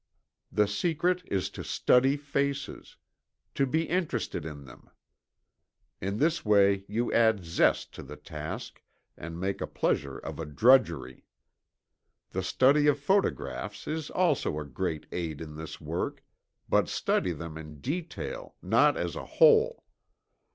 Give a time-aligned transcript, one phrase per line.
[0.51, 2.97] The secret is to study faces
[3.53, 4.89] to be interested in them.
[6.01, 8.81] In this way you add zest to the task,
[9.15, 11.27] and make a pleasure of a drudgery.
[12.31, 16.23] The study of photographs is also a great aid in this work
[16.67, 19.83] but study them in detail, not as a whole.